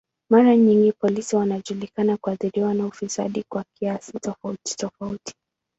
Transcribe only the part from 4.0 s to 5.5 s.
tofauti tofauti.